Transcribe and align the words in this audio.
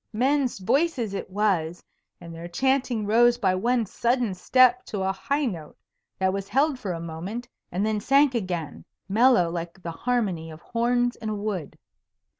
Men's 0.13 0.57
voices 0.57 1.13
it 1.13 1.29
was, 1.29 1.83
and 2.19 2.33
their 2.33 2.47
chanting 2.47 3.05
rose 3.05 3.37
by 3.37 3.53
one 3.53 3.85
sudden 3.85 4.33
step 4.33 4.83
to 4.85 5.03
a 5.03 5.11
high 5.11 5.45
note 5.45 5.77
that 6.17 6.33
was 6.33 6.49
held 6.49 6.79
for 6.79 6.91
a 6.91 6.99
moment, 6.99 7.47
and 7.71 7.85
then 7.85 7.99
sank 7.99 8.33
again, 8.33 8.83
mellow 9.07 9.51
like 9.51 9.79
the 9.83 9.91
harmony 9.91 10.49
of 10.49 10.59
horns 10.63 11.17
in 11.17 11.29
a 11.29 11.35
wood. 11.35 11.77